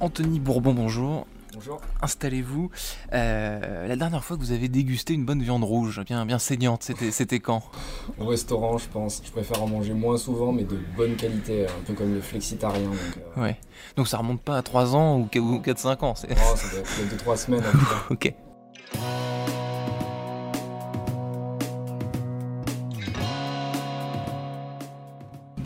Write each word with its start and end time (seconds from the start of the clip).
Anthony 0.00 0.40
Bourbon, 0.40 0.74
bonjour. 0.74 1.26
Bonjour. 1.54 1.80
Installez-vous. 2.02 2.70
Euh, 3.14 3.88
la 3.88 3.96
dernière 3.96 4.22
fois 4.22 4.36
que 4.36 4.42
vous 4.42 4.52
avez 4.52 4.68
dégusté 4.68 5.14
une 5.14 5.24
bonne 5.24 5.42
viande 5.42 5.64
rouge, 5.64 6.02
bien, 6.04 6.26
bien 6.26 6.38
saignante, 6.38 6.82
c'était, 6.82 7.10
c'était 7.10 7.40
quand? 7.40 7.62
Au 8.18 8.26
restaurant, 8.26 8.76
je 8.76 8.88
pense. 8.88 9.22
Je 9.24 9.30
préfère 9.30 9.62
en 9.62 9.66
manger 9.66 9.94
moins 9.94 10.18
souvent, 10.18 10.52
mais 10.52 10.64
de 10.64 10.78
bonne 10.96 11.16
qualité, 11.16 11.66
un 11.66 11.82
peu 11.86 11.94
comme 11.94 12.12
le 12.12 12.20
flexitarien. 12.20 12.90
Donc, 12.90 12.98
euh, 13.38 13.42
Ouais. 13.42 13.56
Donc 13.96 14.06
ça 14.06 14.18
remonte 14.18 14.42
pas 14.42 14.58
à 14.58 14.62
3 14.62 14.94
ans 14.94 15.18
ou 15.18 15.24
4-5 15.24 16.04
ans. 16.04 16.14
C'est... 16.14 16.28
oh, 16.32 16.56
ça 16.56 16.68
doit 16.70 16.80
être 16.80 17.24
2-3 17.24 17.36
semaines. 17.38 17.64
ok. 18.10 18.34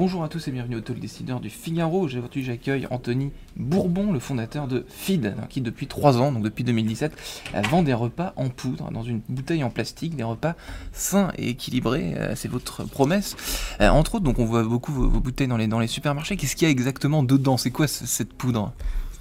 Bonjour 0.01 0.25
à 0.25 0.31
tous 0.31 0.49
et 0.49 0.51
bienvenue 0.51 0.77
au 0.77 0.81
Talk 0.81 0.99
Décideur 0.99 1.41
du 1.41 1.51
Figaro. 1.51 2.01
Aujourd'hui, 2.01 2.43
j'accueille 2.43 2.87
Anthony 2.91 3.33
Bourbon, 3.57 4.13
le 4.13 4.19
fondateur 4.19 4.67
de 4.67 4.87
Feed, 4.89 5.35
qui 5.51 5.61
depuis 5.61 5.89
3 5.89 6.17
ans, 6.17 6.33
donc 6.33 6.43
depuis 6.43 6.65
2017, 6.65 7.13
euh, 7.55 7.61
vend 7.69 7.83
des 7.83 7.93
repas 7.93 8.33
en 8.37 8.49
poudre 8.49 8.91
dans 8.93 9.03
une 9.03 9.21
bouteille 9.29 9.63
en 9.63 9.69
plastique, 9.69 10.17
des 10.17 10.23
repas 10.23 10.55
sains 10.95 11.33
et 11.37 11.51
équilibrés. 11.51 12.15
Euh, 12.17 12.33
C'est 12.35 12.49
votre 12.49 12.85
promesse. 12.85 13.37
Euh, 13.83 13.91
entre 13.91 14.15
autres, 14.15 14.25
donc 14.25 14.39
on 14.39 14.47
voit 14.47 14.63
beaucoup 14.63 14.91
vos, 14.91 15.21
bouteilles 15.21 15.49
dans 15.49 15.59
les, 15.59 15.87
supermarchés. 15.87 16.39
Qu'est-ce 16.39 16.57
qu'il 16.57 16.65
y 16.67 16.69
a 16.71 16.73
exactement 16.73 17.23
dedans? 17.23 17.59
C'est 17.59 17.71
quoi 17.71 17.87
ce- 17.87 18.07
cette 18.07 18.33
poudre? 18.33 18.73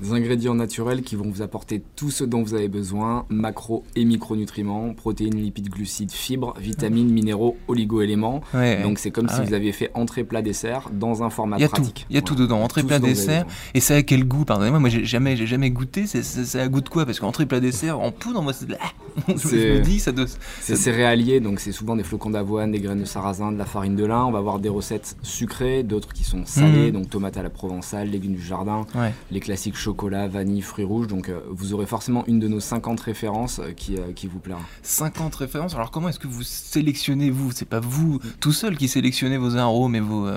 Des 0.01 0.13
ingrédients 0.13 0.55
naturels 0.55 1.01
qui 1.01 1.15
vont 1.15 1.29
vous 1.29 1.41
apporter 1.41 1.81
tout 1.95 2.09
ce 2.11 2.23
dont 2.23 2.41
vous 2.43 2.53
avez 2.53 2.67
besoin 2.69 3.25
macro 3.29 3.83
et 3.95 4.05
micronutriments, 4.05 4.93
protéines, 4.93 5.35
lipides, 5.35 5.69
glucides, 5.69 6.11
fibres, 6.11 6.53
vitamines, 6.59 7.09
minéraux, 7.11 7.57
oligo-éléments. 7.67 8.41
Ouais. 8.53 8.81
Donc 8.81 8.99
c'est 8.99 9.11
comme 9.11 9.27
Ah 9.29 9.33
si 9.35 9.39
ouais. 9.41 9.47
vous 9.47 9.53
aviez 9.53 9.71
fait 9.71 9.91
entrée 9.93 10.23
plat 10.23 10.41
dessert 10.41 10.89
dans 10.93 11.23
un 11.23 11.29
format 11.29 11.57
Il 11.57 11.61
y 11.61 11.65
a 11.65 11.67
tout, 11.67 11.75
pratique. 11.75 12.05
il 12.09 12.15
y 12.15 12.19
a 12.19 12.21
tout 12.21 12.35
dedans, 12.35 12.61
entrée 12.61 12.81
Tout 12.81 12.87
plat 12.87 12.99
dessert. 12.99 13.45
Et 13.73 13.79
ça 13.79 13.95
a 13.95 14.01
quel 14.03 14.23
goût 14.25 14.45
Pardonnez-moi, 14.45 14.79
moi 14.79 14.89
j'ai 14.89 15.03
jamais, 15.05 15.35
j'ai 15.35 15.47
jamais 15.47 15.69
goûté. 15.69 16.05
Ça 16.07 16.61
a 16.61 16.67
goût 16.67 16.81
de 16.81 16.89
quoi? 16.89 17.05
Parce 17.05 17.19
qu'entrée 17.19 17.45
plat 17.45 17.59
dessert 17.59 17.99
en 17.99 18.11
poudre, 18.11 18.41
moi 18.41 18.53
c'est 18.53 18.67
je 19.27 19.35
C'est- 19.37 19.79
me 19.79 19.81
dis 19.81 19.99
ça 19.99 20.11
doit. 20.11 20.25
C'est 20.61 20.75
céréalier, 20.75 21.39
donc 21.41 21.59
c'est 21.59 21.71
souvent 21.73 21.95
des 21.95 22.03
flocons 22.03 22.29
d'avoine, 22.29 22.71
des 22.71 22.79
graines 22.79 22.99
de 23.01 23.05
sarrasin, 23.05 23.51
de 23.51 23.57
la 23.57 23.65
farine 23.65 23.95
de 23.95 24.05
lin. 24.05 24.23
On 24.25 24.31
va 24.31 24.37
avoir 24.39 24.59
des 24.59 24.69
recettes 24.69 25.17
sucrées, 25.23 25.83
d'autres 25.83 26.13
qui 26.13 26.23
sont 26.23 26.45
salées, 26.45 26.87
Mhm. 26.87 26.91
donc 26.91 27.09
tomates 27.09 27.35
à 27.37 27.43
la 27.43 27.49
provençale, 27.49 28.09
légumes 28.09 28.35
du 28.35 28.41
jardin, 28.41 28.85
Ouais. 28.95 29.13
les 29.31 29.39
classiques 29.39 29.75
chocolat, 29.89 30.27
vanille, 30.27 30.61
fruits 30.61 30.85
rouges. 30.85 31.07
Donc 31.07 31.29
euh, 31.29 31.39
vous 31.49 31.73
aurez 31.73 31.85
forcément 31.85 32.23
une 32.27 32.39
de 32.39 32.47
nos 32.47 32.59
50 32.59 32.99
références 32.99 33.59
euh, 33.59 33.71
qui, 33.71 33.97
euh, 33.97 34.11
qui 34.13 34.27
vous 34.27 34.39
plaira. 34.39 34.61
50 34.83 35.33
références. 35.35 35.73
Alors 35.75 35.89
comment 35.91 36.09
est-ce 36.09 36.19
que 36.19 36.27
vous 36.27 36.43
sélectionnez 36.43 37.31
vous? 37.31 37.51
C'est 37.51 37.65
pas 37.67 37.79
vous 37.79 38.19
tout 38.39 38.51
seul 38.51 38.77
qui 38.77 38.87
sélectionnez 38.87 39.37
vos 39.37 39.55
arômes 39.57 39.95
et 39.95 39.99
vos, 39.99 40.27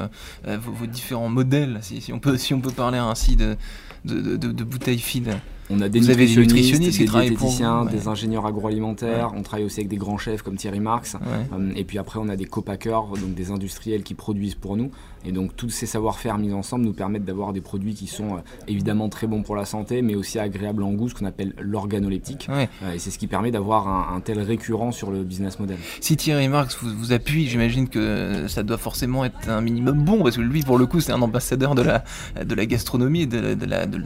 vos, 0.45 0.87
différents 0.87 1.29
modèles, 1.29 1.79
si, 1.83 2.01
si 2.01 2.13
on 2.13 2.19
peut, 2.19 2.37
si 2.37 2.55
on 2.55 2.61
peut 2.61 2.71
parler 2.71 2.99
ainsi 2.99 3.37
de, 3.37 3.57
de, 4.05 4.37
de, 4.37 4.53
de- 4.53 4.65
bouteilles 4.65 4.99
feed. 4.99 5.37
On 5.71 5.81
a 5.81 5.89
des 5.89 6.01
Vous 6.01 6.11
avez 6.11 6.27
des 6.27 6.37
nutritionnistes, 6.37 6.81
nutritionnistes 6.89 6.99
qui 6.99 7.05
des 7.05 7.11
pour 7.11 7.21
diététiciens, 7.49 7.81
vous, 7.83 7.87
ouais. 7.87 7.93
des 7.93 8.09
ingénieurs 8.09 8.47
agroalimentaires. 8.47 9.33
On 9.37 9.43
travaille 9.43 9.65
aussi 9.65 9.81
avec 9.81 9.89
des 9.89 9.97
grands 9.97 10.19
chefs 10.19 10.43
comme 10.43 10.57
Thierry 10.57 10.81
Marx. 10.81 11.15
Ouais. 11.15 11.21
Euh, 11.59 11.73
Et 11.77 11.85
puis 11.85 11.99
après, 11.99 12.19
on 12.21 12.29
a 12.29 12.37
des 12.37 12.45
copackers, 12.45 13.05
donc 13.09 13.35
des 13.35 13.51
industriels 13.51 14.03
qui 14.03 14.15
produisent 14.15 14.55
pour 14.57 14.77
nous. 14.77 14.91
Et 15.25 15.31
donc, 15.31 15.55
tous 15.57 15.71
ces 15.71 15.87
savoir-faire 15.87 16.37
mis 16.37 16.53
ensemble 16.53 16.85
nous 16.85 16.93
permettent 16.93 17.25
d'avoir 17.25 17.53
des 17.53 17.61
produits 17.61 17.95
qui 17.95 18.09
sont 18.09 18.35
euh, 18.35 18.39
évidemment 18.67 19.09
très 19.09 19.29
bons 19.29 19.43
pour 19.43 19.55
la 19.55 19.65
santé, 19.65 20.03
mais 20.03 20.17
aussi 20.17 20.39
agréables 20.41 20.83
en 20.83 20.93
goût, 20.93 21.09
ce 21.09 21.15
qu'on 21.15 21.27
appelle 21.27 21.55
l'organoleptique. 21.61 22.49
Euh, 22.51 22.67
Et 22.95 22.99
c'est 22.99 23.11
ce 23.13 23.19
qui 23.19 23.29
permet 23.29 23.53
d'avoir 23.53 23.87
un, 23.89 24.17
un 24.17 24.21
tel 24.21 24.41
récurrent 24.41 24.91
sur 24.91 25.11
le 25.13 25.23
business 25.23 25.61
model. 25.61 25.77
Si 26.01 26.17
Thierry 26.17 26.49
Marx 26.49 26.77
vous, 26.83 26.91
vous 26.97 27.13
appuie, 27.13 27.47
j'imagine 27.47 27.89
que 27.89 28.47
ça 28.49 28.65
doit 28.65 28.79
forcément 28.79 29.25
être 29.25 29.49
un 29.49 29.61
minimum 29.61 30.03
bon, 30.03 30.23
parce 30.25 30.37
que 30.37 30.43
lui, 30.43 30.63
pour 30.63 30.77
le 30.77 30.87
coup, 30.87 31.01
c'est 31.01 31.13
un 31.13 31.23
ambassadeur 31.23 31.77
de 31.77 31.83
la, 31.83 32.03
de 32.45 32.55
la 32.57 32.67
gastronomie 32.67 33.23
et 33.23 33.27
de, 33.27 33.39
la- 33.39 33.55
de 33.55 33.65
la, 33.67 33.87
de 33.87 33.99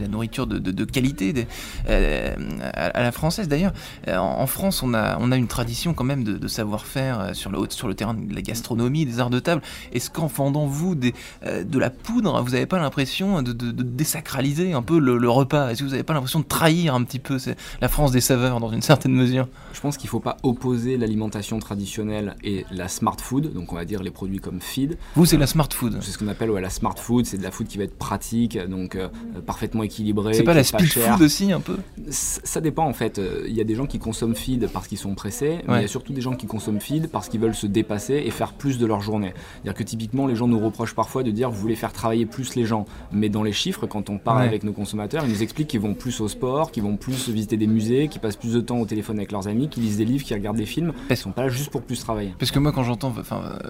la 0.00 0.08
nourriture 0.08 0.46
de, 0.46 0.58
de- 0.58 0.70
de 0.70 0.84
qualité 0.92 1.46
euh, 1.88 2.34
à, 2.74 2.86
à 2.86 3.02
la 3.02 3.12
française. 3.12 3.48
D'ailleurs, 3.48 3.72
euh, 4.08 4.16
en, 4.16 4.40
en 4.40 4.46
France, 4.46 4.82
on 4.82 4.94
a, 4.94 5.18
on 5.20 5.32
a 5.32 5.36
une 5.36 5.48
tradition 5.48 5.94
quand 5.94 6.04
même 6.04 6.24
de, 6.24 6.34
de 6.38 6.48
savoir-faire 6.48 7.20
euh, 7.20 7.34
sur 7.34 7.50
le, 7.50 7.58
sur 7.70 7.88
le 7.88 7.94
terrain 7.94 8.14
de 8.14 8.34
la 8.34 8.42
gastronomie, 8.42 9.04
des 9.04 9.18
arts 9.18 9.30
de 9.30 9.40
table. 9.40 9.62
Est-ce 9.92 10.10
qu'en 10.10 10.28
fendant, 10.28 10.66
vous, 10.66 10.94
des, 10.94 11.14
euh, 11.44 11.64
de 11.64 11.78
la 11.78 11.90
poudre, 11.90 12.40
vous 12.42 12.50
n'avez 12.50 12.66
pas 12.66 12.78
l'impression 12.78 13.42
de, 13.42 13.52
désacraliser 13.52 14.72
un 14.72 14.82
peu 14.82 14.98
le, 14.98 15.18
le 15.18 15.30
repas? 15.30 15.70
Est-ce 15.70 15.80
que 15.80 15.84
vous 15.84 15.90
n'avez 15.90 16.02
pas 16.02 16.14
l'impression 16.14 16.40
de 16.40 16.44
trahir 16.44 16.94
un 16.94 17.02
petit 17.04 17.18
peu 17.18 17.38
la 17.80 17.88
France 17.88 18.12
des 18.12 18.20
saveurs 18.20 18.60
dans 18.60 18.70
une 18.70 18.82
certaine 18.82 19.14
mesure? 19.14 19.48
Je 19.72 19.80
pense 19.80 19.96
qu'il 19.96 20.08
ne 20.08 20.10
faut 20.10 20.20
pas 20.20 20.36
opposer 20.42 20.96
l'alimentation 20.96 21.58
traditionnelle 21.58 22.36
et 22.44 22.66
la 22.70 22.88
smart 22.88 23.16
food, 23.18 23.52
donc 23.54 23.72
on 23.72 23.76
va 23.76 23.84
dire 23.84 24.02
les 24.02 24.10
produits 24.10 24.38
comme 24.38 24.60
feed. 24.60 24.98
Vous, 25.16 25.26
c'est 25.26 25.38
la 25.38 25.46
smart 25.46 25.68
food. 25.72 25.98
C'est 26.02 26.12
ce 26.12 26.18
qu'on 26.18 26.28
appelle 26.28 26.50
ouais, 26.50 26.60
la 26.60 26.70
smart 26.70 26.96
food, 26.96 27.26
c'est 27.26 27.38
de 27.38 27.42
la 27.42 27.50
food 27.50 27.66
qui 27.66 27.78
va 27.78 27.84
être 27.84 27.96
pratique, 27.96 28.58
donc 28.68 28.96
euh, 28.96 29.08
parfaitement 29.46 29.82
équilibrée. 29.82 30.34
C'est 30.34 30.42
pas 30.42 30.54
la 30.54 30.60
est 30.60 30.64
speed 30.86 31.02
chère. 31.02 31.14
food 31.14 31.22
aussi 31.22 31.52
un 31.52 31.60
peu 31.60 31.76
Ça 32.10 32.60
dépend 32.60 32.86
en 32.86 32.92
fait. 32.92 33.18
Euh, 33.18 33.44
Il 33.48 33.54
y 33.54 33.60
a 33.60 33.64
des 33.64 33.74
gens 33.74 33.86
qui 33.86 33.98
consomment 33.98 34.34
feed 34.34 34.68
parce 34.68 34.86
qu'ils 34.88 34.98
sont 34.98 35.14
pressés, 35.14 35.58
mais 35.66 35.72
Ouais. 35.72 35.78
il 35.80 35.82
y 35.82 35.84
a 35.84 35.88
surtout 35.88 36.12
des 36.12 36.20
gens 36.20 36.34
qui 36.34 36.46
consomment 36.46 36.80
feed 36.80 37.08
parce 37.08 37.28
qu'ils 37.28 37.40
veulent 37.40 37.54
se 37.54 37.66
dépasser 37.66 38.22
et 38.24 38.30
faire 38.30 38.52
plus 38.52 38.78
de 38.78 38.86
leur 38.86 39.00
journée. 39.00 39.32
C'est-à-dire 39.62 39.74
que 39.74 39.82
typiquement, 39.82 40.26
les 40.26 40.34
gens 40.36 40.48
nous 40.48 40.58
reprochent 40.58 40.94
parfois 40.94 41.22
de 41.22 41.30
dire 41.30 41.50
vous 41.50 41.60
voulez 41.60 41.76
faire 41.76 41.92
travailler 41.92 42.26
plus 42.26 42.54
les 42.54 42.64
gens, 42.64 42.86
mais 43.12 43.28
dans 43.28 43.42
les 43.42 43.52
chiffres, 43.52 43.86
quand 43.86 44.10
on 44.10 44.18
parle 44.18 44.38
Ouais. 44.42 44.46
avec 44.48 44.64
nos 44.64 44.72
consommateurs, 44.72 45.24
ils 45.26 45.30
nous 45.32 45.42
expliquent 45.42 45.68
qu'ils 45.68 45.80
vont 45.80 45.94
plus 45.94 46.20
au 46.20 46.28
sport, 46.28 46.70
qu'ils 46.72 46.82
vont 46.82 46.96
plus 46.96 47.28
visiter 47.28 47.56
des 47.56 47.66
musées, 47.66 48.08
qu'ils 48.08 48.20
passent 48.20 48.36
plus 48.36 48.54
de 48.54 48.60
temps 48.60 48.78
au 48.78 48.86
téléphone 48.86 49.18
avec 49.18 49.32
leurs 49.32 49.48
amis, 49.48 49.68
qu'ils 49.68 49.82
lisent 49.82 49.96
des 49.98 50.04
livres, 50.04 50.24
qu'ils 50.24 50.36
regardent 50.36 50.56
des 50.56 50.66
films. 50.66 50.92
Ils 51.10 51.16
sont 51.16 51.30
pas 51.32 51.42
là 51.42 51.48
juste 51.48 51.70
pour 51.70 51.82
plus 51.82 52.00
travailler. 52.00 52.34
Parce 52.38 52.50
que 52.50 52.58
moi, 52.58 52.72
quand 52.72 52.84
j'entends 52.84 53.12
euh, 53.16 53.22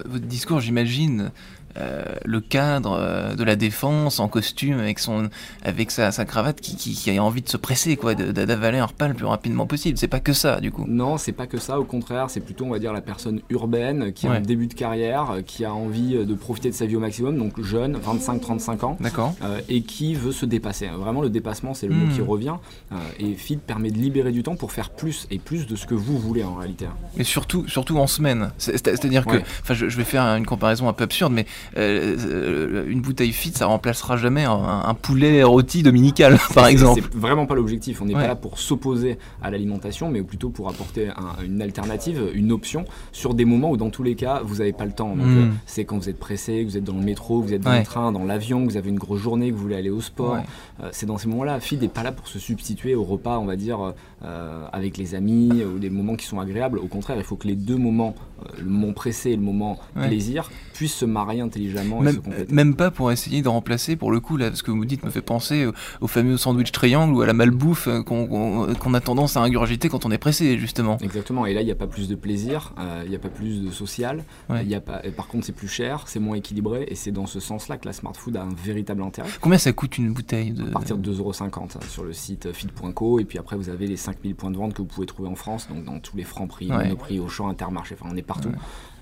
votre 0.06 0.26
discours, 0.26 0.60
j'imagine 0.60 1.30
euh, 1.78 2.02
le 2.24 2.40
cadre 2.40 3.34
de 3.34 3.44
la 3.44 3.56
défense 3.56 4.20
en 4.20 4.28
costume 4.28 4.78
avec, 4.78 4.98
son, 4.98 5.28
avec 5.62 5.90
sa, 5.90 6.12
sa 6.12 6.24
cravate 6.24 6.60
qui, 6.60 6.76
qui, 6.76 6.94
qui 7.02 7.16
a 7.16 7.22
envie 7.22 7.42
de 7.42 7.48
se 7.48 7.56
presser, 7.56 7.96
quoi, 7.96 8.14
d'avaler 8.14 8.78
un 8.78 8.86
repas 8.86 9.08
le 9.08 9.14
plus 9.14 9.26
rapidement 9.26 9.66
possible. 9.66 9.98
C'est 9.98 10.08
pas 10.08 10.20
que 10.20 10.32
ça, 10.32 10.60
du 10.60 10.70
coup. 10.70 10.84
Non, 10.86 11.18
c'est 11.18 11.32
pas 11.32 11.46
que 11.46 11.58
ça, 11.58 11.78
au 11.80 11.84
contraire, 11.84 12.30
c'est 12.30 12.40
plutôt, 12.40 12.64
on 12.64 12.70
va 12.70 12.78
dire, 12.78 12.92
la 12.92 13.00
personne 13.00 13.40
urbaine 13.50 14.12
qui 14.12 14.26
a 14.26 14.30
Ouais. 14.30 14.36
un 14.36 14.40
début 14.40 14.66
de 14.68 14.74
carrière, 14.74 15.30
euh, 15.32 15.40
qui 15.42 15.64
a 15.64 15.72
envie 15.74 16.16
euh, 16.16 16.24
de 16.24 16.34
profiter 16.34 16.70
de 16.70 16.74
sa 16.74 16.86
vie 16.86 16.96
au 16.96 17.00
maximum, 17.00 17.36
donc 17.36 17.60
jeune, 17.60 17.96
25-35 17.98 18.84
ans. 18.84 18.96
D'accord 19.00 19.34
euh, 19.42 19.60
et 19.68 19.82
qui 19.82 20.14
veut 20.14 20.32
se 20.32 20.46
dépasser. 20.46 20.88
Vraiment, 20.88 21.22
le 21.22 21.30
dépassement, 21.30 21.74
c'est 21.74 21.86
le 21.88 21.94
mot 21.94 22.06
Hmm. 22.06 22.14
qui 22.14 22.20
revient. 22.20 22.54
Euh, 22.92 22.96
et 23.18 23.34
Feed 23.34 23.60
permet 23.60 23.90
de 23.90 23.98
libérer 23.98 24.32
du 24.32 24.42
temps 24.42 24.56
pour 24.56 24.72
faire 24.72 24.90
plus 24.90 25.26
et 25.30 25.38
plus 25.38 25.66
de 25.66 25.76
ce 25.76 25.86
que 25.86 25.94
vous 25.94 26.18
voulez 26.18 26.44
en 26.44 26.54
réalité. 26.54 26.86
Mais 27.16 27.24
surtout, 27.24 27.66
surtout 27.68 27.98
en 27.98 28.06
semaine. 28.06 28.50
C'est- 28.58 28.72
c'est- 28.72 28.82
C'est-à-dire 28.96 29.24
que, 29.26 29.36
Ouais. 29.36 29.44
enfin, 29.62 29.74
je, 29.74 29.88
je 29.88 29.96
vais 29.96 30.04
faire 30.04 30.22
une 30.22 30.46
comparaison 30.46 30.88
un 30.88 30.92
peu 30.92 31.04
absurde, 31.04 31.32
mais 31.32 31.46
euh, 31.78 32.86
une 32.88 33.00
bouteille 33.00 33.32
fit, 33.32 33.52
ça 33.52 33.66
remplacera 33.66 34.16
jamais 34.16 34.44
un, 34.44 34.52
un 34.86 34.94
poulet 34.94 35.42
rôti 35.42 35.82
dominical, 35.82 36.38
par 36.54 36.66
C'est- 36.91 36.91
exemple. 36.96 37.10
C'est 37.12 37.18
vraiment 37.20 37.46
pas 37.46 37.54
l'objectif. 37.54 38.00
On 38.02 38.04
n'est 38.06 38.14
Ouais. 38.14 38.22
pas 38.22 38.28
là 38.28 38.36
pour 38.36 38.58
s'opposer 38.58 39.18
à 39.42 39.50
l'alimentation, 39.50 40.10
mais 40.10 40.22
plutôt 40.22 40.50
pour 40.50 40.68
apporter 40.68 41.08
un- 41.08 41.42
une 41.44 41.60
alternative, 41.62 42.30
une 42.34 42.52
option 42.52 42.84
sur 43.12 43.34
des 43.34 43.44
moments 43.44 43.70
où, 43.70 43.76
dans 43.76 43.90
tous 43.90 44.02
les 44.02 44.14
cas, 44.14 44.40
vous 44.44 44.56
n'avez 44.56 44.72
pas 44.72 44.84
le 44.84 44.92
temps. 44.92 45.14
Donc, 45.16 45.26
Mm. 45.26 45.38
euh, 45.38 45.48
c'est 45.66 45.84
quand 45.84 45.98
vous 45.98 46.08
êtes 46.08 46.18
pressé, 46.18 46.62
que 46.64 46.70
vous 46.70 46.76
êtes 46.76 46.84
dans 46.84 46.94
le 46.96 47.02
métro, 47.04 47.40
que 47.40 47.46
vous 47.48 47.54
êtes 47.54 47.62
dans 47.62 47.70
Ouais. 47.70 47.80
le 47.80 47.84
train, 47.84 48.12
dans 48.12 48.24
l'avion, 48.24 48.64
que 48.66 48.70
vous 48.70 48.76
avez 48.76 48.90
une 48.90 48.98
grosse 48.98 49.20
journée, 49.20 49.50
que 49.50 49.54
vous 49.54 49.62
voulez 49.62 49.76
aller 49.76 49.90
au 49.90 50.00
sport. 50.00 50.34
Ouais. 50.34 50.40
Euh, 50.82 50.88
c'est 50.92 51.06
dans 51.06 51.18
ces 51.18 51.28
moments-là. 51.28 51.60
Feed 51.60 51.80
n'est 51.82 51.88
pas 51.88 52.02
là 52.02 52.12
pour 52.12 52.26
se 52.28 52.38
substituer 52.38 52.94
au 52.94 53.04
repas, 53.04 53.38
on 53.38 53.44
va 53.46 53.56
dire, 53.56 53.92
euh, 54.24 54.66
avec 54.72 54.96
les 54.98 55.14
amis 55.14 55.62
ou 55.64 55.78
des 55.78 55.90
moments 55.90 56.16
qui 56.16 56.26
sont 56.26 56.38
agréables. 56.40 56.78
Au 56.78 56.86
contraire, 56.86 57.16
il 57.16 57.24
faut 57.24 57.36
que 57.36 57.48
les 57.48 57.56
deux 57.56 57.76
moments, 57.76 58.14
le 58.58 58.64
moment 58.68 58.92
pressé 58.92 59.30
et 59.30 59.36
le 59.36 59.42
moment 59.42 59.78
plaisir, 59.94 60.50
puissent 60.74 60.94
se 60.94 61.04
marier 61.04 61.40
intelligemment 61.40 62.02
et 62.02 62.06
se 62.08 62.12
Même, 62.12 62.22
compléter. 62.22 62.52
même 62.54 62.74
pas 62.76 62.90
pour 62.90 63.10
essayer 63.12 63.42
de 63.42 63.48
remplacer, 63.48 63.96
pour 63.96 64.10
le 64.10 64.20
coup, 64.20 64.36
là, 64.36 64.50
ce 64.54 64.62
que 64.62 64.70
vous 64.70 64.76
me 64.76 64.86
dites 64.86 65.04
me 65.04 65.10
fait 65.10 65.22
penser 65.22 65.66
au, 65.66 65.72
au 66.00 66.06
fameux 66.06 66.36
sandwich 66.36 66.72
triangle 66.82 67.14
ou 67.14 67.20
à 67.22 67.26
la 67.26 67.32
malbouffe 67.32 67.86
euh, 67.86 68.02
qu'on 68.02 68.26
qu'on- 68.74 68.94
a 68.94 69.00
tendance 69.00 69.36
à 69.36 69.40
ingurgiter 69.40 69.88
quand 69.88 70.04
on 70.04 70.10
est 70.10 70.18
pressé, 70.18 70.58
justement. 70.58 70.98
Exactement, 71.00 71.46
et 71.46 71.54
là 71.54 71.60
il 71.62 71.64
n'y 71.64 71.70
a 71.70 71.76
pas 71.76 71.86
plus 71.86 72.08
de 72.08 72.16
plaisir, 72.16 72.72
euh, 72.78 73.02
il 73.04 73.10
n'y 73.10 73.14
a 73.14 73.20
pas 73.20 73.28
plus 73.28 73.62
de 73.62 73.70
social, 73.70 74.24
Ouais. 74.50 74.64
y 74.66 74.74
a 74.74 74.80
pas, 74.80 75.00
et 75.04 75.12
par 75.12 75.28
contre 75.28 75.46
c'est 75.46 75.52
plus 75.54 75.68
cher, 75.68 76.04
c'est 76.06 76.18
moins 76.18 76.34
équilibré, 76.36 76.84
et 76.88 76.96
c'est 76.96 77.12
dans 77.12 77.26
ce 77.26 77.38
sens-là 77.38 77.76
que 77.76 77.86
la 77.86 77.92
smart 77.92 78.14
food 78.16 78.36
a 78.36 78.42
un 78.42 78.48
véritable 78.64 79.00
intérêt. 79.02 79.28
Combien 79.40 79.58
ça 79.58 79.72
coûte 79.72 79.96
une 79.96 80.12
bouteille 80.12 80.50
de... 80.50 80.64
À 80.66 80.70
partir 80.72 80.98
de 80.98 81.12
2,50€ 81.12 81.88
sur 81.88 82.02
le 82.02 82.12
site 82.12 82.52
feed.co, 82.52 83.20
et 83.20 83.24
puis 83.24 83.38
après 83.38 83.54
vous 83.56 83.68
avez 83.68 83.86
les 83.86 83.96
5000 83.96 84.34
points 84.34 84.50
de 84.50 84.56
vente 84.56 84.74
que 84.74 84.82
vous 84.82 84.88
pouvez 84.88 85.06
trouver 85.06 85.28
en 85.28 85.36
France, 85.36 85.68
donc 85.68 85.84
dans 85.84 86.00
tous 86.00 86.16
les 86.16 86.24
francs 86.24 86.48
prix, 86.48 86.68
Ouais. 86.68 86.82
Monoprix, 86.84 87.20
Auchan, 87.20 87.48
Intermarché, 87.48 87.94
enfin 88.00 88.10
on 88.12 88.16
est 88.16 88.22
partout. 88.22 88.48
Ouais. 88.48 88.54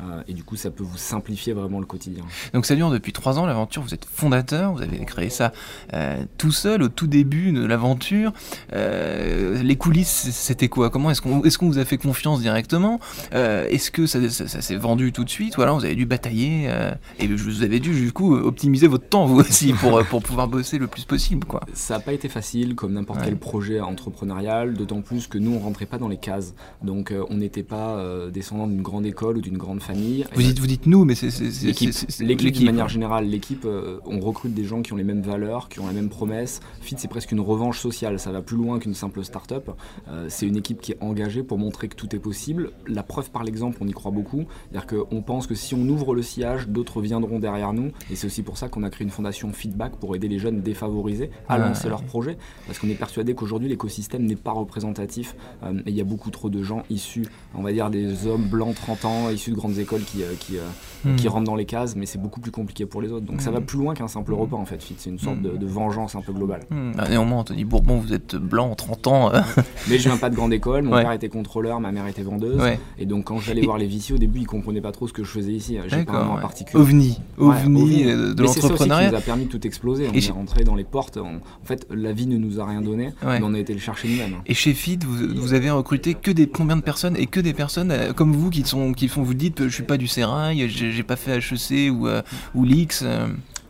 Euh, 0.02 0.22
et 0.28 0.34
du 0.34 0.44
coup 0.44 0.56
ça 0.56 0.70
peut 0.70 0.82
vous 0.84 0.96
simplifier 0.98 1.52
vraiment 1.54 1.78
le 1.80 1.86
quotidien. 1.86 2.24
Donc 2.52 2.66
ça 2.66 2.74
dure 2.74 2.90
depuis 2.90 3.12
trois 3.12 3.38
ans 3.38 3.46
l'aventure, 3.46 3.82
vous 3.82 3.94
êtes 3.94 4.04
fondateur, 4.06 4.72
vous 4.74 4.82
avez 4.82 4.98
créé 5.06 5.28
ça 5.30 5.52
euh, 5.94 6.24
tout 6.38 6.52
seul 6.52 6.82
au 6.82 6.88
tout 6.88 7.06
début 7.06 7.52
de 7.52 7.64
l'aventure. 7.70 8.32
les 8.72 9.76
coulisses, 9.76 10.28
c'était 10.32 10.68
quoi? 10.68 10.90
Comment 10.90 11.10
est-ce 11.10 11.22
qu'on 11.22 11.42
est 11.42 11.56
qu'on 11.56 11.68
vous 11.68 11.78
a 11.78 11.84
fait 11.84 11.98
confiance 11.98 12.40
directement? 12.40 13.00
Est-ce 13.32 13.90
que 13.90 14.06
ça, 14.06 14.20
s'est 14.28 14.76
vendu 14.76 15.12
tout 15.12 15.24
de 15.24 15.30
suite 15.30 15.56
Ou 15.56 15.62
alors 15.62 15.78
vous 15.78 15.84
avez 15.84 15.94
dû 15.94 16.06
batailler 16.06 16.70
et 17.18 17.26
vous 17.26 17.62
avez 17.62 17.80
dû 17.80 17.92
du 17.92 18.12
coup 18.12 18.34
optimiser 18.34 18.86
votre 18.86 19.08
temps 19.08 19.26
vous 19.26 19.40
aussi 19.40 19.72
pour, 19.72 20.02
pour 20.04 20.22
pouvoir 20.22 20.48
bosser 20.48 20.78
le 20.78 20.86
plus 20.86 21.04
possible 21.04 21.46
quoi. 21.46 21.60
Ça 21.72 21.94
n'a 21.94 22.00
pas 22.00 22.12
été 22.12 22.28
facile 22.28 22.74
comme 22.74 22.92
n'importe 22.92 23.20
quel 23.24 23.36
projet 23.36 23.80
entrepreneurial, 23.80 24.74
d'autant 24.74 25.00
plus 25.00 25.26
que 25.26 25.38
nous 25.38 25.54
on 25.54 25.58
rentrait 25.58 25.86
pas 25.86 25.98
dans 25.98 26.08
les 26.08 26.18
cases. 26.18 26.54
Donc 26.82 27.12
on 27.30 27.36
n'était 27.36 27.62
pas 27.62 28.02
descendant 28.32 28.66
d'une 28.66 28.82
grande 28.82 29.06
école 29.06 29.38
ou 29.38 29.40
d'une 29.40 29.58
grande 29.58 29.82
famille. 29.82 30.24
Vous 30.34 30.42
dites, 30.42 30.58
vous 30.58 30.66
dites 30.66 30.86
nous, 30.86 31.04
mais 31.04 31.14
c'est 31.14 31.30
l'équipe. 31.64 31.94
L'équipe 32.20 32.60
de 32.60 32.64
manière 32.64 32.88
générale, 32.88 33.26
l'équipe, 33.26 33.66
on 34.06 34.20
recrute 34.20 34.54
des 34.54 34.64
gens 34.64 34.82
qui 34.82 34.92
ont 34.92 34.96
les 34.96 35.04
mêmes 35.04 35.22
valeurs, 35.22 35.68
qui 35.68 35.80
ont 35.80 35.86
la 35.86 35.92
même 35.92 36.08
promesse. 36.08 36.60
Fit, 36.80 36.96
c'est 36.98 37.08
presque 37.08 37.32
une 37.32 37.40
revanche 37.40 37.59
sociale. 37.78 38.18
Ça 38.18 38.32
va 38.32 38.42
plus 38.42 38.56
loin 38.56 38.78
qu'une 38.78 38.94
simple 38.94 39.24
start-up. 39.24 39.70
Euh, 40.08 40.26
c'est 40.28 40.46
une 40.46 40.56
équipe 40.56 40.80
qui 40.80 40.92
est 40.92 40.98
engagée 41.00 41.42
pour 41.42 41.58
montrer 41.58 41.88
que 41.88 41.96
tout 41.96 42.14
est 42.14 42.18
possible. 42.18 42.72
La 42.86 43.02
preuve 43.02 43.30
par 43.30 43.44
l'exemple, 43.44 43.78
on 43.80 43.86
y 43.86 43.92
croit 43.92 44.10
beaucoup. 44.10 44.46
C'est-à-dire 44.70 44.86
qu'on 44.86 45.22
pense 45.22 45.46
que 45.46 45.54
si 45.54 45.74
on 45.74 45.88
ouvre 45.88 46.14
le 46.14 46.22
sillage, 46.22 46.68
d'autres 46.68 47.00
viendront 47.00 47.38
derrière 47.38 47.72
nous. 47.72 47.92
Et 48.10 48.16
c'est 48.16 48.26
aussi 48.26 48.42
pour 48.42 48.58
ça 48.58 48.68
qu'on 48.68 48.82
a 48.82 48.90
créé 48.90 49.04
une 49.04 49.10
fondation 49.10 49.52
Feedback 49.52 49.96
pour 49.96 50.16
aider 50.16 50.28
les 50.28 50.38
jeunes 50.38 50.60
défavorisés 50.62 51.30
à 51.48 51.58
lancer 51.58 51.88
leur 51.88 52.02
projet. 52.02 52.36
Parce 52.66 52.78
qu'on 52.78 52.88
est 52.88 52.94
persuadé 52.94 53.34
qu'aujourd'hui, 53.34 53.68
l'écosystème 53.68 54.24
n'est 54.24 54.36
pas 54.36 54.52
représentatif. 54.52 55.34
Euh, 55.62 55.80
et 55.86 55.90
il 55.90 55.96
y 55.96 56.00
a 56.00 56.04
beaucoup 56.04 56.30
trop 56.30 56.50
de 56.50 56.62
gens 56.62 56.82
issus, 56.90 57.26
on 57.54 57.62
va 57.62 57.72
dire, 57.72 57.90
des 57.90 58.26
hommes 58.26 58.46
blancs 58.48 58.74
30 58.74 59.04
ans, 59.04 59.30
issus 59.30 59.50
de 59.50 59.56
grandes 59.56 59.78
écoles 59.78 60.02
qui, 60.02 60.22
euh, 60.22 60.32
qui, 60.38 60.56
hmm. 61.04 61.16
qui 61.16 61.28
rentrent 61.28 61.46
dans 61.46 61.56
les 61.56 61.66
cases. 61.66 61.96
Mais 61.96 62.06
c'est 62.06 62.20
beaucoup 62.20 62.40
plus 62.40 62.50
compliqué 62.50 62.86
pour 62.86 63.02
les 63.02 63.10
autres. 63.12 63.26
Donc 63.26 63.40
ça 63.40 63.50
hmm. 63.50 63.54
va 63.54 63.60
plus 63.60 63.78
loin 63.78 63.94
qu'un 63.94 64.08
simple 64.08 64.32
repas 64.34 64.56
en 64.56 64.64
fait. 64.64 64.82
C'est 64.98 65.10
une 65.10 65.18
sorte 65.18 65.38
hmm. 65.38 65.58
de, 65.58 65.66
vengeance 65.66 66.14
un 66.14 66.20
peu 66.20 66.32
globale. 66.32 66.62
Ah, 66.98 67.08
néanmoins, 67.08 67.44
Anthony 67.50 67.64
Bourbon, 67.64 67.96
vous 67.96 68.12
êtes 68.12 68.36
blanc, 68.36 68.76
30 68.76 69.06
ans. 69.08 69.34
Euh. 69.34 69.40
Mais 69.88 69.98
je 69.98 70.08
viens 70.08 70.16
pas 70.16 70.30
de 70.30 70.36
grande 70.36 70.52
école. 70.52 70.82
Mon 70.82 70.92
père 70.92 71.10
était 71.10 71.28
contrôleur, 71.28 71.80
ma 71.80 71.90
mère 71.90 72.06
était 72.06 72.22
vendeuse. 72.22 72.60
Et 72.98 73.06
donc 73.06 73.24
quand 73.24 73.40
j'allais 73.40 73.62
voir 73.62 73.76
les 73.76 73.86
viciers 73.86 74.14
au 74.14 74.18
début, 74.18 74.40
ils 74.40 74.46
comprenaient 74.46 74.80
pas 74.80 74.92
trop 74.92 75.08
ce 75.08 75.12
que 75.12 75.24
je 75.24 75.30
faisais 75.30 75.52
ici. 75.52 75.78
J'ai 75.88 76.04
pas 76.04 76.22
un 76.22 76.36
particulier. 76.36 76.80
OVNI, 76.80 77.18
OVNI, 77.38 78.04
euh, 78.04 78.34
de 78.34 78.42
l'entrepreneuriat. 78.42 79.06
Ça 79.06 79.10
nous 79.10 79.18
a 79.18 79.20
permis 79.20 79.46
de 79.46 79.50
tout 79.50 79.66
exploser. 79.66 80.08
On 80.08 80.14
est 80.14 80.30
rentré 80.30 80.62
dans 80.62 80.76
les 80.76 80.84
portes. 80.84 81.16
En 81.16 81.40
fait, 81.64 81.86
la 81.90 82.12
vie 82.12 82.26
ne 82.26 82.36
nous 82.36 82.60
a 82.60 82.66
rien 82.66 82.82
donné, 82.82 83.12
mais 83.24 83.40
on 83.42 83.54
a 83.54 83.58
été 83.58 83.72
le 83.72 83.80
chercher 83.80 84.08
nous-mêmes. 84.08 84.36
Et 84.46 84.54
chez 84.54 84.72
FIT, 84.72 85.00
vous, 85.04 85.52
avez 85.52 85.70
recruté 85.70 86.14
que 86.14 86.30
des 86.30 86.46
combien 86.48 86.76
de 86.76 86.82
personnes 86.82 87.16
et 87.16 87.26
que 87.26 87.40
des 87.40 87.52
personnes 87.52 87.90
euh, 87.90 88.12
comme 88.12 88.32
vous 88.32 88.50
qui 88.50 88.62
sont 88.62 88.92
qui 88.92 89.08
font 89.08 89.22
vous 89.22 89.34
dites 89.34 89.64
je 89.64 89.74
suis 89.74 89.82
pas 89.82 89.96
du 89.96 90.06
Sérail, 90.06 90.68
j'ai 90.68 91.02
pas 91.02 91.16
fait 91.16 91.38
HEC 91.38 91.90
ou 91.92 92.06
ou 92.54 92.64
l'X. 92.64 93.04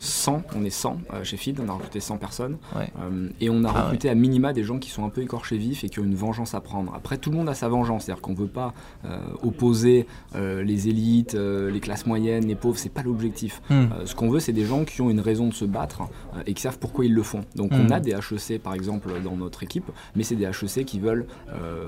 100, 0.01 0.43
on 0.57 0.65
est 0.65 0.71
100 0.71 0.99
euh, 1.13 1.25
chez 1.25 1.37
Feed, 1.37 1.61
on 1.61 1.69
a 1.69 1.73
recruté 1.73 2.01
100 2.01 2.17
personnes. 2.17 2.57
Euh, 2.75 3.29
et 3.41 3.51
on 3.51 3.65
a 3.65 3.73
ah 3.73 3.83
recruté 3.83 4.09
à 4.09 4.15
minima 4.15 4.53
des 4.55 4.65
gens 4.65 4.79
qui 4.79 4.91
sont 4.91 5.05
un 5.05 5.11
peu 5.11 5.21
écorchés 5.21 5.59
vifs 5.59 5.85
et 5.85 5.91
qui 5.91 6.01
ont 6.01 6.05
une 6.05 6.15
vengeance 6.15 6.55
à 6.55 6.61
prendre. 6.61 6.93
Après, 6.95 7.19
tout 7.19 7.31
le 7.31 7.37
monde 7.37 7.51
a 7.51 7.55
sa 7.55 7.69
vengeance, 7.69 8.05
c'est-à-dire 8.05 8.23
qu'on 8.23 8.33
ne 8.33 8.39
veut 8.39 8.47
pas 8.47 8.73
euh, 9.05 9.19
opposer 9.43 10.07
les 10.35 10.89
élites, 10.89 11.35
les 11.35 11.81
classes 11.81 12.07
moyennes, 12.07 12.47
les 12.47 12.55
pauvres, 12.55 12.79
c'est 12.79 12.89
pas 12.89 13.03
l'objectif. 13.03 13.61
Hmm. 13.69 13.87
ce 14.05 14.15
qu'on 14.15 14.31
veut, 14.31 14.41
c'est 14.41 14.53
des 14.53 14.65
gens 14.65 14.85
qui 14.85 15.03
ont 15.03 15.11
une 15.11 15.21
raison 15.21 15.49
de 15.49 15.55
se 15.55 15.67
battre 15.67 16.03
et 16.47 16.55
qui 16.55 16.63
savent 16.63 16.79
pourquoi 16.79 17.05
ils 17.05 17.13
le 17.13 17.23
font. 17.23 17.43
Donc 17.57 17.73
on 17.73 17.89
hmm. 17.89 17.93
a 17.93 18.01
des 18.01 18.13
HEC 18.13 18.63
par 18.63 18.73
exemple 18.73 19.11
dans 19.23 19.37
notre 19.37 19.63
équipe, 19.63 19.91
mais 20.17 20.23
c'est 20.23 20.37
des 20.37 20.47
HEC 20.47 20.87
qui 20.87 20.99
veulent 20.99 21.27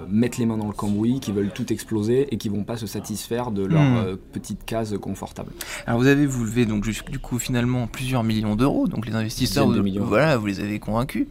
mettre 0.08 0.38
les 0.38 0.46
mains 0.46 0.58
dans 0.58 0.66
le 0.66 0.74
cambouis, 0.74 1.20
qui 1.20 1.32
veulent 1.32 1.52
tout 1.52 1.72
exploser 1.72 2.32
et 2.32 2.36
qui 2.36 2.48
vont 2.48 2.64
pas 2.64 2.76
se 2.76 2.86
satisfaire 2.86 3.50
de 3.50 3.64
leur 3.64 3.82
hmm. 3.82 4.16
petite 4.32 4.64
case 4.64 4.96
confortable. 5.00 5.52
Alors 5.86 6.00
vous 6.00 6.08
avez 6.08 6.26
vous 6.26 6.44
levé 6.44 6.66
donc 6.66 6.86
du 6.86 7.18
coup 7.18 7.38
finalement 7.38 7.86
plus 7.86 8.01
plusieurs 8.02 8.24
millions 8.24 8.56
d'euros, 8.56 8.88
donc 8.88 9.06
les 9.06 9.14
investisseurs, 9.14 9.68
vous, 9.68 10.04
voilà, 10.04 10.36
vous 10.36 10.46
les 10.46 10.58
avez 10.58 10.80
convaincus. 10.80 11.28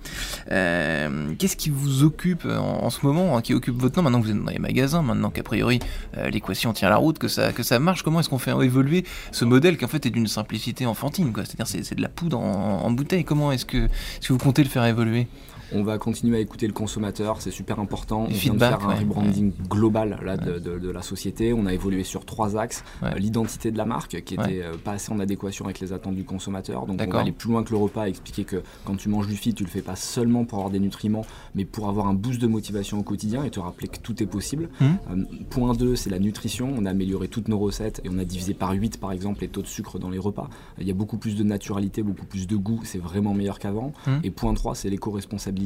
Euh, 0.51 1.33
qu'est-ce 1.37 1.57
qui 1.57 1.69
vous 1.69 2.03
occupe 2.03 2.45
en, 2.45 2.89
ce 2.89 3.05
moment, 3.05 3.35
hein, 3.35 3.41
qui 3.41 3.53
occupe 3.53 3.75
votre 3.75 3.97
nom 3.97 4.03
maintenant 4.03 4.21
que 4.21 4.27
vous 4.27 4.31
êtes 4.31 4.41
dans 4.41 4.51
les 4.51 4.57
magasins, 4.57 5.01
maintenant 5.01 5.29
qu'a 5.29 5.43
priori 5.43 5.79
euh, 6.17 6.29
l'équation 6.29 6.71
tient 6.71 6.89
la 6.89 6.95
route, 6.95 7.19
que 7.19 7.27
ça, 7.27 7.51
que 7.51 7.61
ça 7.61 7.77
marche? 7.79 8.03
Comment 8.03 8.21
est-ce 8.21 8.29
qu'on 8.29 8.37
fait 8.37 8.51
évoluer 8.63 9.03
ce 9.33 9.43
modèle 9.43 9.77
qui 9.77 9.83
en 9.83 9.89
fait 9.89 10.05
est 10.05 10.11
d'une 10.11 10.27
simplicité 10.27 10.85
enfantine, 10.85 11.33
C'est-à-dire 11.35 11.67
c'est, 11.67 11.93
de 11.93 12.01
la 12.01 12.07
poudre 12.07 12.39
en, 12.39 12.89
bouteille. 12.91 13.25
Comment 13.25 13.51
est-ce 13.51 13.65
que, 13.65 13.77
est-ce 13.77 14.29
que 14.29 14.33
vous 14.33 14.39
comptez 14.39 14.63
le 14.63 14.69
faire 14.69 14.85
évoluer? 14.85 15.27
On 15.73 15.83
va 15.83 15.97
continuer 15.97 16.37
à 16.37 16.39
écouter 16.39 16.67
le 16.67 16.73
consommateur, 16.73 17.41
c'est 17.41 17.51
super 17.51 17.79
important. 17.79 18.25
On 18.29 18.33
vient 18.33 18.53
de 18.53 18.59
faire 18.59 18.87
un 18.87 18.95
rebranding 18.95 19.51
global 19.69 20.19
là, 20.23 20.37
de, 20.37 20.89
la 20.89 21.01
société. 21.01 21.53
On 21.53 21.65
a 21.65 21.73
évolué 21.73 22.03
sur 22.03 22.25
trois 22.25 22.57
axes. 22.57 22.83
Euh, 23.03 23.11
l'identité 23.15 23.71
de 23.71 23.77
la 23.77 23.85
marque, 23.85 24.21
qui 24.23 24.33
était 24.33 24.61
euh, 24.61 24.73
pas 24.83 24.93
assez 24.93 25.11
en 25.11 25.19
adéquation 25.19 25.65
avec 25.65 25.79
les 25.79 25.93
attentes 25.93 26.15
du 26.15 26.23
consommateur. 26.23 26.85
Donc 26.85 27.01
on 27.01 27.09
va 27.09 27.19
aller 27.19 27.31
plus 27.31 27.49
loin 27.49 27.63
que 27.63 27.71
le 27.71 27.77
repas, 27.77 28.07
expliquer 28.07 28.43
que 28.43 28.61
quand 28.85 28.95
tu 28.95 29.09
manges 29.09 29.27
du 29.27 29.35
fit, 29.35 29.53
tu 29.53 29.63
le 29.63 29.69
fais 29.69 29.81
pas 29.81 29.95
seulement 29.95 30.43
pour 30.45 30.57
avoir 30.59 30.71
des 30.71 30.79
nutriments, 30.79 31.25
mais 31.55 31.65
pour 31.65 31.87
avoir 31.87 32.07
un 32.07 32.13
boost 32.13 32.41
de 32.41 32.47
motivation 32.47 32.99
au 32.99 33.03
quotidien 33.03 33.43
et 33.43 33.49
te 33.49 33.59
rappeler 33.59 33.87
que 33.87 33.99
tout 33.99 34.21
est 34.21 34.27
possible. 34.27 34.69
Mmh. 34.79 34.85
Euh, 34.85 35.23
point 35.49 35.73
2, 35.73 35.95
c'est 35.95 36.09
la 36.09 36.19
nutrition. 36.19 36.73
On 36.77 36.85
a 36.85 36.89
amélioré 36.89 37.27
toutes 37.27 37.47
nos 37.47 37.59
recettes 37.59 38.01
et 38.03 38.09
on 38.09 38.17
a 38.17 38.25
divisé 38.25 38.53
par 38.53 38.71
8 38.71 38.99
par 38.99 39.11
exemple 39.11 39.41
les 39.41 39.47
taux 39.47 39.61
de 39.61 39.67
sucre 39.67 39.99
dans 39.99 40.09
les 40.09 40.19
repas. 40.19 40.49
Il 40.79 40.87
y 40.87 40.91
a 40.91 40.95
beaucoup 40.95 41.17
plus 41.17 41.35
de 41.35 41.43
naturalité, 41.43 42.03
beaucoup 42.03 42.25
plus 42.25 42.47
de 42.47 42.55
goût, 42.55 42.81
c'est 42.83 42.99
vraiment 42.99 43.33
meilleur 43.33 43.59
qu'avant. 43.59 43.93
Mmh. 44.05 44.11
Et 44.23 44.31
point 44.31 44.53
3, 44.53 44.75
c'est 44.75 44.89
l'éco-responsabilité 44.89 45.60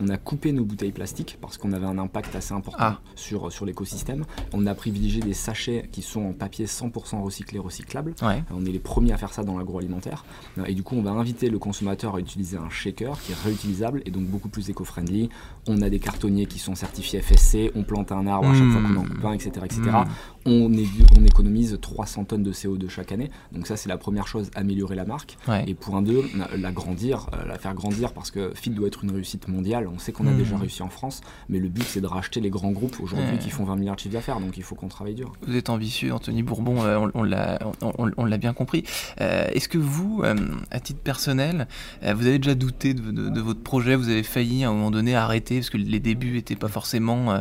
on 0.00 0.08
a 0.08 0.16
coupé 0.16 0.52
nos 0.52 0.64
bouteilles 0.64 0.92
plastiques 0.92 1.38
parce 1.40 1.56
qu'on 1.56 1.72
avait 1.72 1.86
un 1.86 1.98
impact 1.98 2.34
assez 2.34 2.52
important 2.52 2.78
ah. 2.80 3.00
sur, 3.14 3.50
sur 3.52 3.64
l'écosystème. 3.64 4.24
On 4.52 4.66
a 4.66 4.74
privilégié 4.74 5.20
des 5.20 5.34
sachets 5.34 5.88
qui 5.92 6.02
sont 6.02 6.22
en 6.22 6.32
papier 6.32 6.66
100% 6.66 7.22
recyclé, 7.22 7.58
recyclable. 7.58 8.14
On 8.50 8.64
est 8.64 8.72
les 8.72 8.78
premiers 8.78 9.12
à 9.12 9.16
faire 9.16 9.32
ça 9.32 9.44
dans 9.44 9.58
l'agroalimentaire. 9.58 10.24
Et 10.66 10.74
du 10.74 10.82
coup, 10.82 10.96
on 10.96 11.02
va 11.02 11.10
inviter 11.10 11.50
le 11.50 11.58
consommateur 11.58 12.16
à 12.16 12.20
utiliser 12.20 12.56
un 12.56 12.70
shaker 12.70 13.20
qui 13.20 13.32
est 13.32 13.42
réutilisable 13.42 14.02
et 14.06 14.10
donc 14.10 14.24
beaucoup 14.24 14.48
plus 14.48 14.70
éco-friendly. 14.70 15.28
On 15.66 15.82
a 15.82 15.90
des 15.90 15.98
cartonniers 15.98 16.46
qui 16.46 16.58
sont 16.58 16.74
certifiés 16.74 17.20
FSC. 17.20 17.72
On 17.74 17.82
plante 17.82 18.12
un 18.12 18.26
arbre 18.26 18.48
à 18.48 18.54
chaque 18.54 18.70
fois 18.70 18.82
qu'on 18.82 18.96
en 18.96 19.04
coupe 19.04 19.24
un, 19.24 19.32
etc. 19.32 19.50
etc 19.64 20.04
on, 20.46 20.70
on, 20.72 21.24
économise 21.24 21.78
300 21.80 22.24
tonnes 22.24 22.42
de 22.42 22.52
CO2 22.52 22.88
chaque 22.88 23.12
année. 23.12 23.30
Donc 23.52 23.66
ça, 23.66 23.76
c'est 23.76 23.88
la 23.88 23.96
première 23.96 24.26
chose, 24.26 24.50
améliorer 24.54 24.94
la 24.94 25.04
marque. 25.04 25.36
Et 25.66 25.74
pour 25.74 25.96
un 25.96 26.02
deux, 26.02 26.24
la 26.56 26.72
grandir, 26.72 27.28
euh, 27.32 27.46
la 27.46 27.58
faire 27.58 27.74
grandir 27.74 28.12
parce 28.12 28.30
que 28.30 28.52
Fit 28.54 28.70
doit 28.70 28.88
être 28.88 29.04
une 29.04 29.12
réussite 29.12 29.48
mondiale. 29.48 29.88
On 29.92 29.98
sait 29.98 30.12
qu'on 30.12 30.26
a 30.26 30.30
hmm. 30.30 30.38
déjà 30.38 30.56
réussi 30.56 30.82
en 30.82 30.88
France, 30.88 31.20
mais 31.48 31.58
le 31.58 31.68
but, 31.68 31.84
c'est 31.84 32.00
de 32.00 32.06
racheter 32.06 32.40
les 32.40 32.50
grands 32.50 32.72
groupes 32.72 32.96
aujourd'hui 33.00 33.38
qui 33.38 33.50
font 33.50 33.64
20 33.64 33.76
milliards 33.76 33.96
de 33.96 34.00
chiffre 34.00 34.14
d'affaires. 34.14 34.40
Donc 34.40 34.56
il 34.56 34.62
faut 34.62 34.74
qu'on 34.74 34.88
travaille 34.88 35.14
dur. 35.14 35.32
Vous 35.46 35.56
êtes 35.56 35.70
ambitieux, 35.70 36.12
Anthony 36.12 36.42
Bourbon, 36.42 36.82
euh, 36.82 36.98
on, 37.14 38.10
on 38.16 38.24
l'a 38.24 38.38
bien 38.38 38.52
compris. 38.52 38.84
Euh, 39.20 39.46
est-ce 39.52 39.68
que 39.68 39.78
vous, 39.78 40.22
à 40.70 40.80
titre 40.80 41.00
personnel, 41.00 41.68
vous 42.02 42.26
avez 42.26 42.38
déjà 42.38 42.54
douté 42.54 42.94
de, 42.94 43.10
de, 43.10 43.40
votre 43.40 43.62
projet? 43.62 43.96
Vous 43.96 44.08
avez 44.08 44.22
failli 44.22 44.64
à 44.64 44.68
un 44.68 44.72
moment 44.72 44.90
donné 44.90 45.14
arrêter 45.14 45.56
parce 45.56 45.70
que 45.70 45.76
les 45.76 46.00
débuts 46.00 46.32
n'étaient 46.32 46.56
pas 46.56 46.68
forcément 46.68 47.40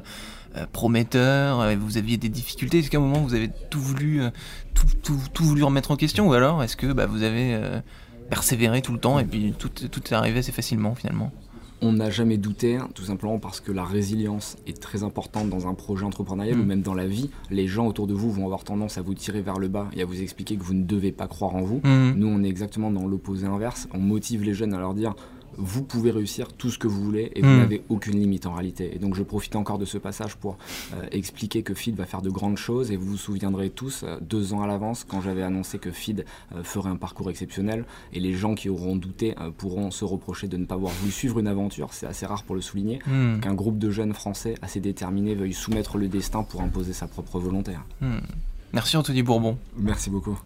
prometteur, 0.71 1.61
euh, 1.61 1.75
vous 1.79 1.97
aviez 1.97 2.17
des 2.17 2.29
difficultés 2.29 2.79
Est-ce 2.79 2.89
qu'à 2.89 2.97
un 2.97 3.01
moment 3.01 3.21
vous 3.21 3.33
avez 3.33 3.50
tout 3.69 3.79
voulu, 3.79 4.21
euh, 4.21 4.29
tout, 5.03 5.44
voulu 5.44 5.63
remettre 5.63 5.91
en 5.91 5.95
question 5.95 6.27
Ou 6.27 6.33
alors 6.33 6.63
est-ce 6.63 6.77
que 6.77 6.91
bah, 6.91 7.05
vous 7.05 7.23
avez 7.23 7.59
persévéré 8.29 8.81
tout 8.81 8.94
le 8.94 9.00
temps 9.00 9.19
et 9.19 9.25
puis 9.25 9.53
tout, 9.57 9.69
tout 9.69 10.01
est 10.03 10.13
arrivé 10.13 10.39
assez 10.39 10.51
facilement 10.51 10.95
finalement? 10.95 11.31
On 11.85 11.91
n'a 11.91 12.09
jamais 12.09 12.38
douté, 12.38 12.77
hein, 12.77 12.88
tout 12.95 13.03
simplement 13.03 13.39
parce 13.39 13.59
que 13.59 13.73
la 13.73 13.83
résilience 13.83 14.55
est 14.65 14.81
très 14.81 15.03
importante 15.03 15.50
dans 15.50 15.67
un 15.67 15.73
projet 15.73 16.05
entrepreneurial 16.05 16.57
ou 16.57 16.63
mm. 16.63 16.65
même 16.65 16.81
dans 16.81 16.94
la 16.94 17.06
vie. 17.06 17.29
Les 17.51 17.67
gens 17.67 17.85
autour 17.88 18.07
de 18.07 18.13
vous 18.13 18.31
vont 18.31 18.45
avoir 18.45 18.63
tendance 18.63 18.97
à 18.97 19.01
vous 19.01 19.13
tirer 19.13 19.41
vers 19.41 19.59
le 19.59 19.67
bas 19.67 19.89
et 19.94 20.01
à 20.01 20.06
vous 20.06 20.21
expliquer 20.21 20.56
que 20.56 20.63
vous 20.63 20.75
ne 20.75 20.85
devez 20.85 21.11
pas 21.11 21.27
croire 21.27 21.56
en 21.56 21.61
vous. 21.61 21.81
Mm. 21.83 22.13
Nous, 22.15 22.27
on 22.27 22.41
est 22.41 22.47
exactement 22.47 22.89
dans 22.89 23.06
l'opposé 23.06 23.47
inverse. 23.47 23.89
On 23.94 23.99
motive 23.99 24.44
les 24.44 24.53
jeunes 24.53 24.73
à 24.73 24.79
leur 24.79 24.94
dire 24.94 25.13
vous 25.57 25.83
pouvez 25.83 26.11
réussir 26.11 26.53
tout 26.53 26.69
ce 26.69 26.77
que 26.77 26.88
vous 26.88 27.03
voulez 27.03 27.31
et 27.35 27.42
vous 27.42 27.47
hmm. 27.47 27.57
n'avez 27.57 27.83
aucune 27.89 28.19
limite 28.19 28.45
en 28.45 28.54
réalité. 28.54 28.95
Et 28.95 28.99
donc 28.99 29.16
je 29.16 29.23
profite 29.23 29.56
encore 29.56 29.78
de 29.78 29.85
ce 29.85 29.97
passage 29.97 30.35
pour 30.35 30.57
euh, 30.94 31.06
expliquer 31.11 31.63
que 31.63 31.73
FID 31.73 31.95
va 31.95 32.06
faire 32.06 32.21
de 32.21 32.30
grandes 32.30 32.57
choses 32.57 32.92
et 32.92 32.97
vous 32.97 33.06
vous 33.06 33.18
souviendrez 33.18 33.69
tous, 33.69 34.04
euh, 34.04 34.18
deux 34.21 34.54
ans 34.54 34.61
à 34.61 34.68
l'avance, 34.68 35.06
quand 35.07 35.21
j'avais 35.21 35.44
annoncé 35.44 35.80
que 35.80 35.92
FID 35.92 36.25
euh, 36.56 36.63
ferait 36.63 36.89
un 36.89 36.95
parcours 36.95 37.30
exceptionnel 37.30 37.85
et 38.13 38.19
les 38.19 38.33
gens 38.33 38.56
qui 38.56 38.69
auront 38.69 38.95
douté 38.95 39.35
pourront 39.57 39.92
se 39.92 40.06
reprocher 40.06 40.47
de 40.47 40.57
ne 40.57 40.66
pas 40.66 40.75
avoir 40.75 40.92
voulu 40.94 41.11
suivre 41.11 41.39
une 41.39 41.47
aventure, 41.47 41.94
c'est 41.94 42.06
assez 42.06 42.25
rare 42.25 42.44
pour 42.44 42.56
le 42.56 42.61
souligner, 42.61 42.99
hmm. 43.06 43.39
qu'un 43.39 43.54
groupe 43.54 43.78
de 43.78 43.89
jeunes 43.89 44.13
français 44.13 44.56
assez 44.61 44.80
déterminés 44.80 45.35
veuille 45.35 45.54
soumettre 45.54 45.97
le 45.97 46.07
destin 46.07 46.44
pour 46.44 46.61
imposer 46.61 46.94
sa 46.94 47.07
propre 47.07 47.39
volonté. 47.39 47.73
Hmm. 48.01 48.19
Merci 48.73 48.97
Anthony 48.97 49.21
Bourbon. 49.21 49.57
Merci 49.78 50.09
beaucoup. 50.09 50.37